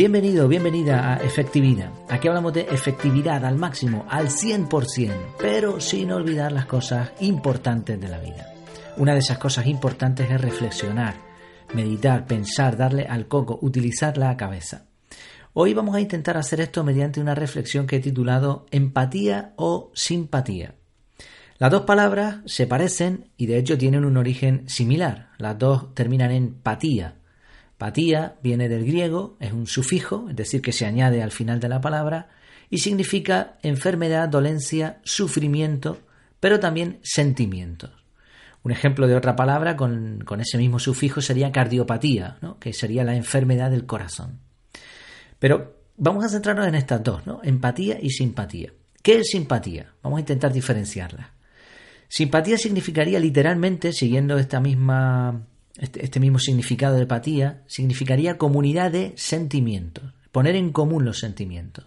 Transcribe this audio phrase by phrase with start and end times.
[0.00, 1.92] Bienvenido, bienvenida a Efectividad.
[2.08, 8.08] Aquí hablamos de efectividad al máximo, al 100%, pero sin olvidar las cosas importantes de
[8.08, 8.50] la vida.
[8.96, 11.16] Una de esas cosas importantes es reflexionar,
[11.74, 14.86] meditar, pensar, darle al coco, utilizar la cabeza.
[15.52, 20.76] Hoy vamos a intentar hacer esto mediante una reflexión que he titulado Empatía o simpatía.
[21.58, 25.28] Las dos palabras se parecen y de hecho tienen un origen similar.
[25.36, 27.19] Las dos terminan en patía,
[27.80, 31.70] Patía viene del griego, es un sufijo, es decir, que se añade al final de
[31.70, 32.28] la palabra,
[32.68, 35.98] y significa enfermedad, dolencia, sufrimiento,
[36.40, 37.90] pero también sentimientos.
[38.62, 43.70] Un ejemplo de otra palabra con, ese mismo sufijo sería cardiopatía, que sería la enfermedad
[43.70, 44.40] del corazón.
[45.38, 47.40] Pero vamos a centrarnos en estas dos, ¿no?
[47.42, 48.74] empatía y simpatía.
[49.02, 49.94] ¿Qué es simpatía?
[50.02, 51.32] Vamos a intentar diferenciarla.
[52.08, 55.46] Simpatía significaría literalmente, siguiendo esta misma
[55.78, 61.84] este, este, mismo significado de empatía, significaría comunidad de sentimientos, poner en común los sentimientos.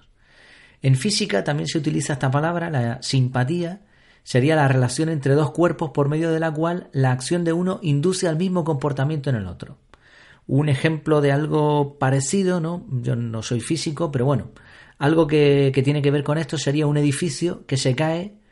[0.81, 3.81] En física también se utiliza esta palabra, la simpatía,
[4.23, 7.79] sería la relación entre dos cuerpos por medio de la cual la acción de uno
[7.81, 9.77] induce al mismo comportamiento en el otro.
[10.45, 12.85] Un ejemplo de algo parecido, ¿no?
[12.89, 14.51] Yo no soy físico, pero bueno,
[14.97, 18.42] algo que, que tiene que ver con esto sería un edificio que se cae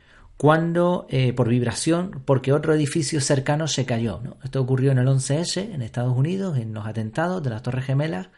[0.42, 4.24] cuando eh, por vibración, porque otro edificio cercano se cayó.
[4.44, 8.30] Esto ocurrió en el 11S, en Estados Unidos, en los atentados de las Torres Gemelas.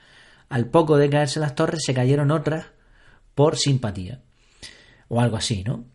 [0.49, 2.65] Al poco de caerse las torres, se cayeron otras
[3.35, 4.19] por simpatía.
[5.07, 5.85] O algo así, ¿no?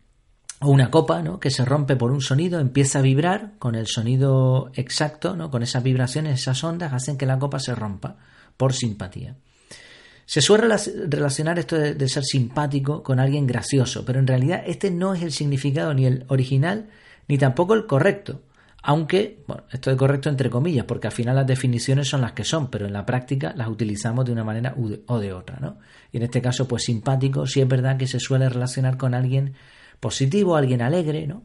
[0.61, 1.39] O una copa, ¿no?
[1.39, 5.51] Que se rompe por un sonido, empieza a vibrar con el sonido exacto, ¿no?
[5.51, 8.17] Con esas vibraciones, esas ondas, hacen que la copa se rompa
[8.57, 9.35] por simpatía.
[10.29, 10.67] Se suele
[11.07, 15.31] relacionar esto de, ser simpático con alguien gracioso, pero en realidad este no es el
[15.31, 16.87] significado ni el original
[17.27, 18.43] ni tampoco el correcto.
[18.83, 22.43] Aunque, bueno, esto es correcto entre comillas, porque al final las definiciones son las que
[22.43, 24.75] son, pero en la práctica las utilizamos de una manera
[25.07, 25.79] o de otra, ¿no?
[26.11, 29.55] Y en este caso, pues simpático, sí es verdad que se suele relacionar con alguien
[29.99, 31.41] positivo, alguien alegre, ¿no?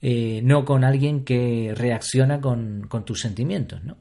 [0.00, 3.98] Eh, no con alguien que reacciona con, con tus sentimientos, ¿no?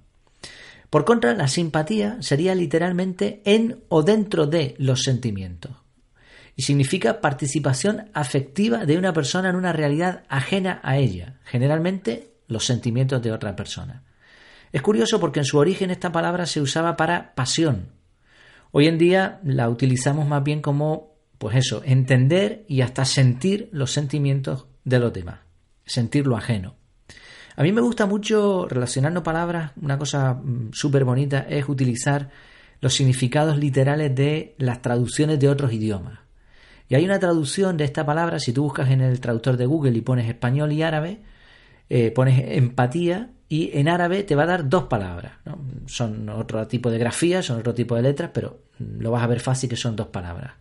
[0.89, 5.71] Por contra, la simpatía sería literalmente en o dentro de los sentimientos
[6.59, 12.65] y significa participación afectiva de una persona en una realidad ajena a ella, generalmente los
[12.65, 14.03] sentimientos de otra persona.
[14.73, 17.93] Es curioso porque en su origen esta palabra se usaba para pasión.
[18.71, 23.91] Hoy en día la utilizamos más bien como, pues eso, entender y hasta sentir los
[23.91, 25.39] sentimientos de los demás,
[25.85, 26.78] sentir lo ajeno.
[27.59, 32.29] A mí me gusta mucho relacionando palabras, una cosa mm, súper bonita es utilizar
[32.79, 36.19] los significados literales de las traducciones de otros idiomas.
[36.87, 39.91] Y hay una traducción de esta palabra, si tú buscas en el traductor de Google
[39.91, 41.19] y pones español y árabe,
[41.89, 45.33] eh, pones empatía y en árabe te va a dar dos palabras.
[45.85, 49.41] Son otro tipo de grafía, son otro tipo de letras, pero lo vas a ver
[49.41, 50.53] fácil que son dos palabras.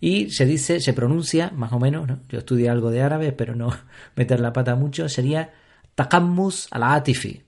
[0.00, 3.70] Y se dice, se pronuncia más o menos, yo estudié algo de árabe, pero no
[4.16, 5.61] meter la pata mucho, sería
[5.94, 7.42] Takammus al-Atifi.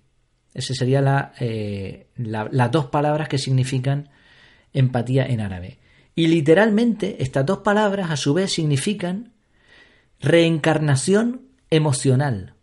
[0.52, 4.10] Esas serían eh, las dos palabras que significan
[4.72, 5.78] empatía en árabe.
[6.14, 9.32] Y literalmente estas dos palabras a su vez significan
[10.20, 12.54] reencarnación emocional.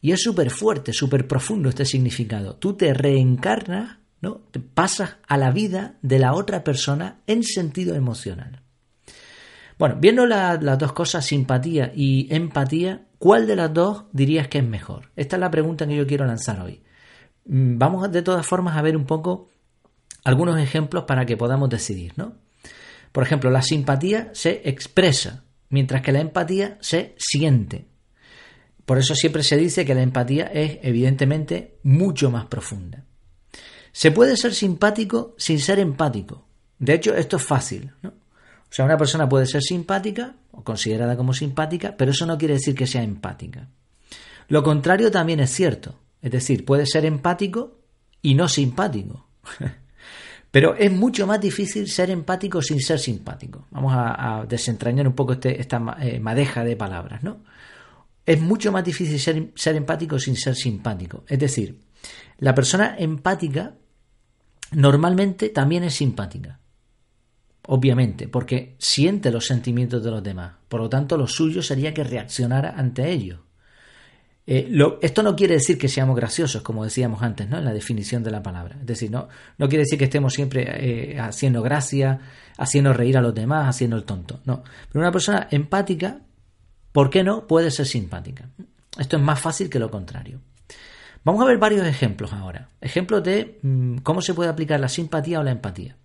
[0.00, 2.56] Y es súper fuerte, súper profundo este significado.
[2.56, 4.40] Tú te reencarnas, ¿no?
[4.50, 8.62] Te pasas a la vida de la otra persona en sentido emocional.
[9.78, 14.64] Bueno, viendo las dos cosas, simpatía y empatía, ¿cuál de las dos dirías que es
[14.64, 15.12] mejor?
[15.14, 16.82] Esta es la pregunta que yo quiero lanzar hoy.
[17.44, 19.48] Mm, vamos de todas formas a ver un poco
[20.24, 22.34] algunos ejemplos para que podamos decidir, ¿no?
[23.12, 27.86] Por ejemplo, la simpatía se expresa, mientras que la empatía se siente.
[28.84, 33.04] Por eso siempre se dice que la empatía es evidentemente mucho más profunda.
[33.92, 36.44] Se puede ser simpático sin ser empático.
[36.80, 37.92] De hecho, esto es fácil.
[38.02, 38.08] ¿no?
[38.08, 42.54] O sea, una persona puede ser simpática o considerada como simpática, pero eso no quiere
[42.54, 43.68] decir que sea empática.
[44.48, 45.98] Lo contrario también es cierto.
[46.20, 47.80] Es decir, puede ser empático
[48.20, 49.26] y no simpático.
[50.52, 53.66] Pero es mucho más difícil ser empático sin ser simpático.
[53.70, 57.42] Vamos a, desentrañar un poco este, esta eh, madeja de palabras, ¿no?
[58.24, 61.24] Es mucho más difícil ser, ser empático sin ser simpático.
[61.26, 61.80] Es decir,
[62.38, 63.74] la persona empática
[64.72, 66.60] normalmente también es simpática
[67.66, 70.54] obviamente, porque siente los sentimientos de los demás.
[70.68, 73.40] Por lo tanto, lo suyo sería que reaccionara ante ellos.
[74.44, 77.58] Eh, esto no quiere decir que seamos graciosos, como decíamos antes, ¿no?
[77.58, 78.76] En la definición de la palabra.
[78.80, 79.28] Es decir, no,
[79.58, 82.18] no quiere decir que estemos siempre eh, haciendo gracia,
[82.58, 84.40] haciendo reír a los demás, haciendo el tonto.
[84.44, 84.64] No.
[84.88, 86.18] Pero una persona empática,
[86.90, 87.46] ¿por qué no?
[87.46, 88.48] Puede ser simpática.
[88.98, 90.40] Esto es más fácil que lo contrario.
[91.24, 92.68] Vamos a ver varios ejemplos ahora.
[92.80, 95.96] Ejemplos de mm, cómo se puede aplicar la simpatía o la empatía.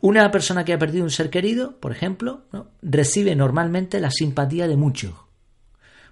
[0.00, 2.44] Una persona que ha perdido un ser querido, por ejemplo,
[2.82, 5.14] recibe normalmente la simpatía de muchos.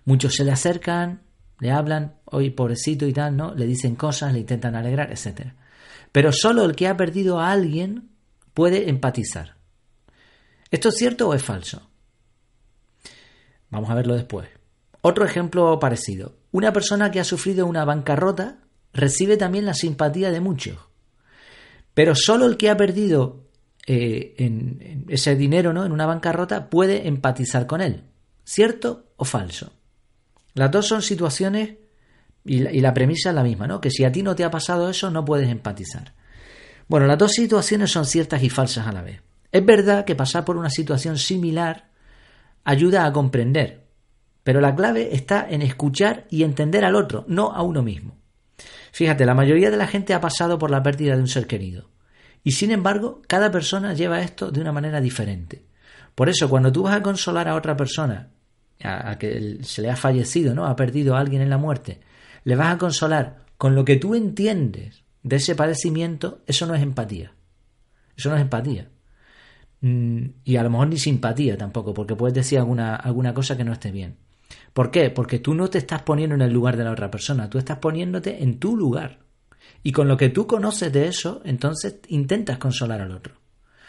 [0.04, 1.22] Muchos se le acercan,
[1.60, 3.54] le hablan, hoy pobrecito y tal, ¿no?
[3.54, 5.52] Le dicen cosas, le intentan alegrar, etc.
[6.12, 8.10] Pero solo el que ha perdido a alguien
[8.54, 9.56] puede empatizar.
[10.70, 11.88] ¿Esto es cierto o es falso?
[13.70, 14.48] Vamos a verlo después.
[15.02, 16.36] Otro ejemplo parecido.
[16.50, 18.58] Una persona que ha sufrido una bancarrota
[18.92, 20.78] recibe también la simpatía de muchos.
[21.92, 23.43] Pero solo el que ha perdido
[23.86, 25.84] eh, en, ese dinero ¿no?
[25.84, 28.04] en una bancarrota puede empatizar con él.
[28.44, 29.72] ¿Cierto o falso?
[30.54, 31.76] Las dos son situaciones
[32.44, 33.80] y la, y la, premisa es la misma, ¿no?
[33.80, 36.14] Que si a ti no te ha pasado eso, no puedes empatizar.
[36.88, 39.22] Bueno, las dos situaciones son ciertas y falsas a la vez.
[39.50, 41.90] Es verdad que pasar por una situación similar
[42.64, 43.86] ayuda a comprender,
[44.42, 48.16] pero la clave está en escuchar y entender al otro, no a uno mismo.
[48.92, 51.88] Fíjate, la mayoría de la gente ha pasado por la pérdida de un ser querido.
[52.44, 55.64] Y sin embargo, cada persona lleva esto de una manera diferente.
[56.14, 58.28] Por eso, cuando tú vas a consolar a otra persona,
[58.82, 60.66] a, que se le ha fallecido, ¿no?
[60.66, 62.00] Ha perdido a alguien en la muerte,
[62.44, 66.82] le vas a consolar con lo que tú entiendes de ese padecimiento, eso no es
[66.82, 67.32] empatía.
[68.14, 68.88] Eso no es empatía.
[69.80, 73.64] Mm, y a lo mejor ni simpatía tampoco, porque puedes decir alguna, alguna cosa que
[73.64, 74.16] no esté bien.
[74.74, 75.10] ¿Por qué?
[75.10, 77.78] Porque tú no te estás poniendo en el lugar de la otra persona, tú estás
[77.78, 79.23] poniéndote en tu lugar.
[79.82, 83.34] Y con lo que tú conoces de eso, entonces intentas consolar al otro.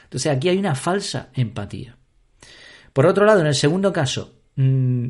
[0.03, 1.97] Entonces aquí hay una falsa empatía.
[2.93, 5.07] Por otro lado, en el segundo caso, mm,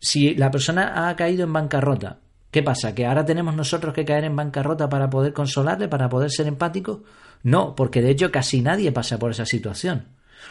[0.00, 2.20] si la persona ha caído en bancarrota,
[2.50, 2.94] ¿qué pasa?
[2.94, 7.00] ¿Que ahora tenemos nosotros que caer en bancarrota para poder consolarle, para poder ser empáticos?
[7.42, 10.08] No, porque de hecho casi nadie pasa por esa situación.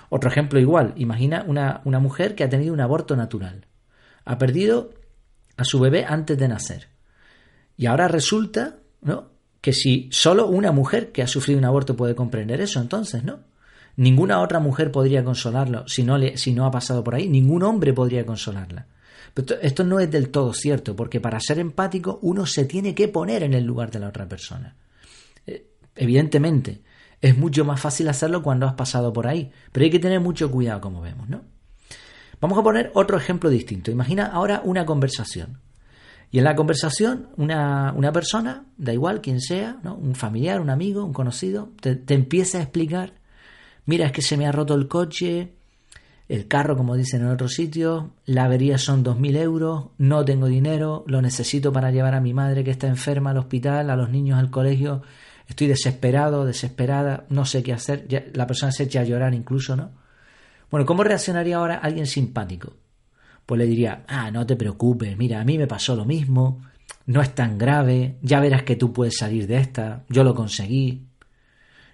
[0.09, 3.65] Otro ejemplo igual, imagina una, una mujer que ha tenido un aborto natural.
[4.25, 4.93] Ha perdido
[5.57, 6.89] a su bebé antes de nacer.
[7.77, 9.29] Y ahora resulta, ¿no?
[9.61, 13.39] Que si solo una mujer que ha sufrido un aborto puede comprender eso, entonces, ¿no?
[13.95, 17.29] Ninguna otra mujer podría consolarlo si no, le, si no ha pasado por ahí.
[17.29, 18.87] Ningún hombre podría consolarla.
[19.33, 23.07] Pero esto no es del todo cierto, porque para ser empático uno se tiene que
[23.07, 24.75] poner en el lugar de la otra persona.
[25.47, 26.81] Eh, evidentemente,
[27.21, 30.51] es mucho más fácil hacerlo cuando has pasado por ahí, pero hay que tener mucho
[30.51, 31.43] cuidado, como vemos, ¿no?
[32.41, 33.91] Vamos a poner otro ejemplo distinto.
[33.91, 35.59] Imagina ahora una conversación.
[36.35, 39.95] Y en la conversación, una, una persona, da igual quién sea, ¿no?
[39.95, 43.13] un familiar, un amigo, un conocido, te, te empieza a explicar
[43.85, 45.53] mira, es que se me ha roto el coche,
[46.27, 51.03] el carro, como dicen en otros sitios, la avería son 2.000 euros, no tengo dinero,
[51.07, 54.39] lo necesito para llevar a mi madre que está enferma al hospital, a los niños
[54.39, 55.03] al colegio,
[55.47, 59.91] estoy desesperado, desesperada, no sé qué hacer, la persona se echa a llorar incluso, ¿no?
[60.71, 62.73] Bueno, ¿cómo reaccionaría ahora alguien simpático?
[63.45, 66.61] Pues le diría, ah, no te preocupes, mira, a mí me pasó lo mismo,
[67.05, 71.07] no es tan grave, ya verás que tú puedes salir de esta, yo lo conseguí,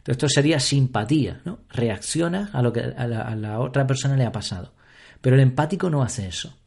[0.08, 1.60] esto sería simpatía, ¿no?
[1.70, 4.74] Reacciona a lo que a la, otra persona le ha pasado.
[5.22, 6.58] Pero el empático no hace eso.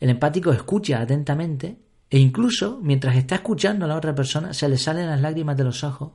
[0.00, 1.78] El empático escucha atentamente
[2.10, 5.64] e incluso mientras está escuchando a la otra persona se le salen las lágrimas de
[5.64, 6.12] los ojos,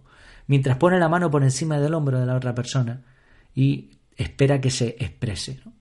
[0.48, 3.02] mientras pone la mano por encima del hombro de la otra persona
[3.56, 5.62] y espera que se exprese.
[5.66, 5.72] ¿no?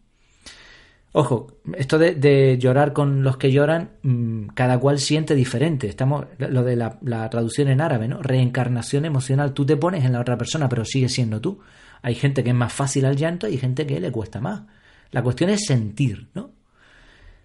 [1.19, 1.47] Ojo,
[1.79, 5.89] esto de, llorar con los que lloran, mm, cada cual siente diferente.
[5.89, 8.23] Estamos, lo de la, traducción en árabe, ¿no?
[8.23, 9.55] Reencarnación emocional.
[9.55, 11.59] Tú te pones en la otra persona, pero sigue siendo tú.
[12.03, 14.65] Hay gente que es más fácil al llanto y gente que le cuesta más.
[15.11, 16.51] La cuestión es sentir, ¿no?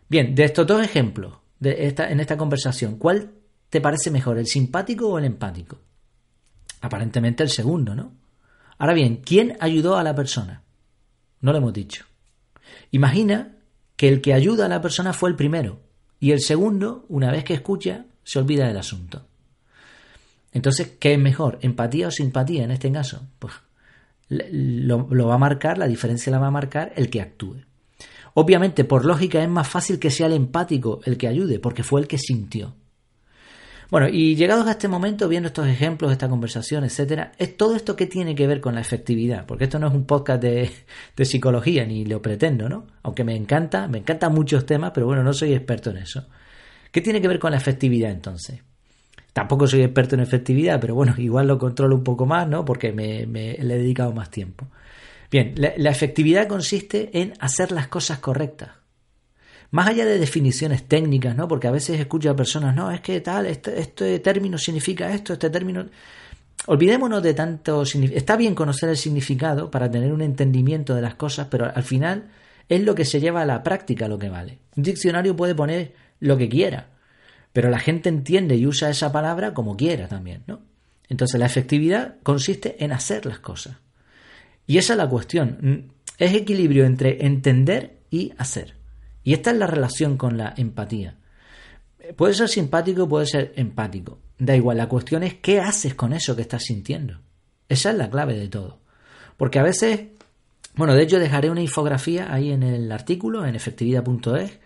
[0.10, 3.32] Bien, de estos dos ejemplos de esta, en esta conversación, ¿cuál
[3.70, 5.80] te parece mejor, el simpático o el empático?
[6.82, 8.12] Aparentemente el segundo, ¿no?
[8.80, 10.62] Ahora bien, ¿quién ayudó a la persona?
[11.40, 12.04] No lo hemos dicho.
[12.92, 13.60] Imagina
[14.02, 15.80] que el que ayuda a la persona fue el primero
[16.20, 19.28] y el segundo, una vez que escucha, se olvida del asunto.
[20.52, 21.60] Entonces, ¿qué es mejor?
[21.62, 23.22] ¿Empatía o simpatía en este caso?
[23.38, 23.54] Pues
[24.28, 27.58] lo, lo, va a marcar, la diferencia la va a marcar el que actúe.
[28.34, 32.02] Obviamente, por lógica, es más fácil que sea el empático el que ayude, porque fue
[32.02, 32.74] el que sintió.
[33.92, 37.98] Bueno, y llegados a este momento, viendo estos ejemplos, esta conversación, etcétera, es todo esto
[37.98, 40.72] que tiene que ver con la efectividad, porque esto no es un podcast de,
[41.26, 42.88] psicología, ni lo pretendo, ¿no?
[43.04, 46.26] Aunque me encanta, me encantan muchos temas, pero bueno, no soy experto en eso.
[46.90, 48.62] ¿Qué tiene que ver con la efectividad entonces?
[49.34, 52.64] Tampoco soy experto en efectividad, pero bueno, igual lo controlo un poco más, ¿no?
[52.64, 54.68] Porque me, le he dedicado más tiempo.
[55.30, 58.81] Bien, la efectividad consiste en hacer las cosas correctas.
[59.72, 61.48] Más allá de definiciones técnicas, ¿no?
[61.48, 65.34] Porque a veces escucho a personas, no, es que tal, este, este término significa esto,
[65.34, 65.86] este término.
[66.68, 67.84] Olvidémonos de tanto.
[67.84, 72.26] Está bien conocer el significado para tener un entendimiento de las cosas, pero al final
[72.68, 74.60] es lo que se lleva a la práctica lo que vale.
[74.76, 76.88] Un diccionario puede poner lo que quiera,
[77.54, 80.60] pero la gente entiende y usa esa palabra como quiera también, ¿no?
[81.08, 83.78] Entonces la efectividad consiste en hacer las cosas.
[84.68, 85.92] Y esa es la cuestión.
[86.18, 88.81] Es equilibrio entre entender y hacer.
[89.24, 91.16] Y esta es la relación con la empatía.
[92.16, 94.20] Puede ser simpático, puede ser empático.
[94.38, 97.20] Da igual, la cuestión es qué haces con eso que estás sintiendo.
[97.70, 98.80] Esa es la clave de todo.
[99.38, 100.08] Porque a veces,
[100.76, 104.60] bueno, de hecho dejaré una infografía ahí en el artículo, en efectividad.es,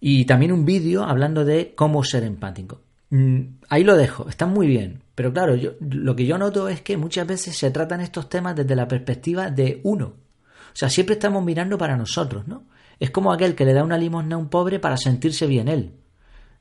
[0.00, 2.80] y también un vídeo hablando de cómo ser empático.
[3.10, 5.02] Mm, ahí lo dejo, está muy bien.
[5.14, 8.54] Pero claro, yo, lo que yo noto es que muchas veces se tratan estos temas
[8.54, 10.06] desde la perspectiva de uno.
[10.06, 12.64] O sea, siempre estamos mirando para nosotros, ¿no?
[13.00, 15.92] Es como aquel que le da una limosna a un pobre para sentirse bien él.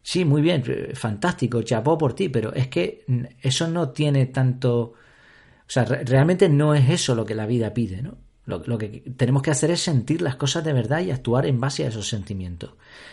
[0.02, 4.28] Sí, muy bien, eh, fantástico, chapó por ti, pero es que mm, eso no tiene
[4.28, 4.80] tanto...
[4.82, 8.16] O sea, realmente no es eso lo que la vida pide, ¿no?
[8.46, 11.60] Lo, lo, que tenemos que hacer es sentir las cosas de verdad y actuar en
[11.60, 12.72] base a esos sentimientos.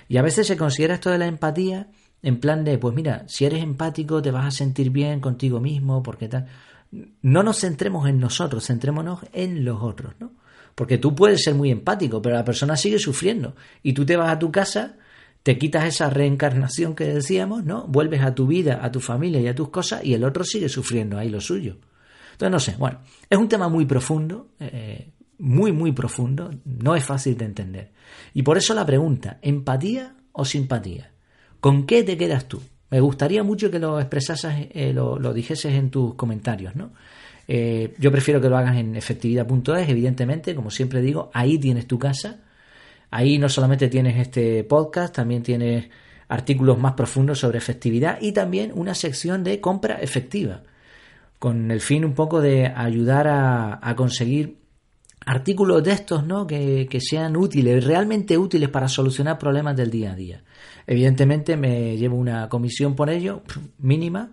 [0.08, 1.88] Y a veces se considera esto de la empatía
[2.24, 6.02] en plan de, pues mira, si eres empático te vas a sentir bien contigo mismo,
[6.02, 6.46] porque tal.
[7.20, 10.32] No nos centremos en nosotros, centrémonos en los otros, ¿no?
[10.74, 13.54] Porque tú puedes ser muy empático, pero la persona sigue sufriendo.
[13.82, 14.96] Y tú te vas a tu casa,
[15.42, 17.86] te quitas esa reencarnación que decíamos, ¿no?
[17.86, 20.68] Vuelves a tu vida, a tu familia y a tus cosas, y el otro sigue
[20.68, 21.76] sufriendo ahí lo suyo.
[22.32, 23.00] Entonces, no sé, bueno,
[23.30, 27.92] es un tema muy profundo, eh, muy, muy profundo, no es fácil de entender.
[28.32, 31.12] Y por eso la pregunta, ¿empatía o simpatía?
[31.60, 32.60] ¿Con qué te quedas tú?
[32.90, 36.92] Me gustaría mucho que lo expresases, eh, lo, lo dijeses en tus comentarios, ¿no?
[37.46, 41.98] Eh, yo prefiero que lo hagas en efectividad.es, evidentemente, como siempre digo, ahí tienes tu
[41.98, 42.40] casa.
[43.10, 45.88] Ahí no solamente tienes este podcast, también tienes
[46.28, 50.62] artículos más profundos sobre efectividad y también una sección de compra efectiva,
[51.38, 54.56] con el fin un poco de ayudar a, conseguir
[55.26, 56.46] artículos de estos ¿no?
[56.46, 60.42] Que, que, sean útiles, realmente útiles para solucionar problemas del día a día.
[60.86, 63.42] Evidentemente me llevo una comisión por ello,
[63.78, 64.32] mínima,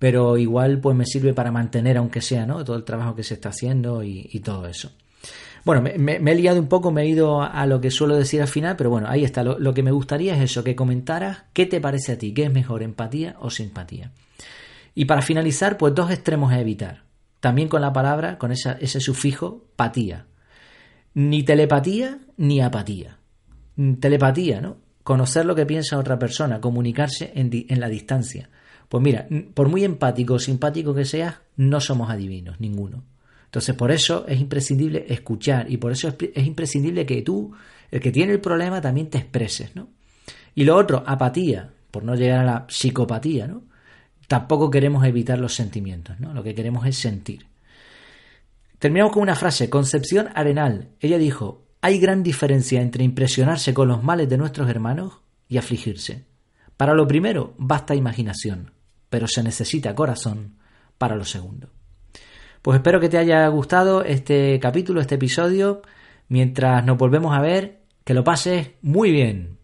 [0.00, 2.64] pero igual pues me sirve para mantener, aunque sea, ¿no?
[2.64, 4.90] Todo el trabajo que se está haciendo y, todo eso.
[5.62, 8.48] Bueno, me, he liado un poco, me he ido a, lo que suelo decir al
[8.48, 9.44] final, pero bueno, ahí está.
[9.44, 12.50] Lo, que me gustaría es eso, que comentaras qué te parece a ti, qué es
[12.50, 14.10] mejor, empatía o simpatía.
[14.94, 17.02] Y para finalizar, pues dos extremos a evitar.
[17.40, 20.24] También con la palabra, con ese sufijo, patía.
[21.12, 23.18] Ni telepatía ni apatía.
[24.00, 24.78] Telepatía, ¿no?
[25.02, 28.48] Conocer lo que piensa otra persona, comunicarse en la distancia.
[28.90, 33.04] Pues mira, por muy empático o simpático que seas, no somos adivinos, ninguno.
[33.44, 37.52] Entonces, por eso es imprescindible escuchar y por eso es, imprescindible que tú,
[37.88, 39.90] el que tiene el problema, también te expreses, ¿no?
[40.56, 43.62] Y lo otro, apatía, por no llegar a la psicopatía, ¿no?
[44.26, 46.34] Tampoco queremos evitar los sentimientos, ¿no?
[46.34, 47.46] Lo que queremos es sentir.
[48.80, 50.88] Terminamos con una frase, Concepción Arenal.
[50.98, 56.24] Ella dijo, hay gran diferencia entre impresionarse con los males de nuestros hermanos y afligirse.
[56.76, 58.79] Para lo primero, basta imaginación
[59.10, 60.56] pero se necesita corazón
[60.96, 61.68] para lo segundo.
[62.62, 65.82] Pues espero que te haya gustado este capítulo, este episodio.
[66.28, 69.59] Mientras nos volvemos a ver, que lo pases muy bien.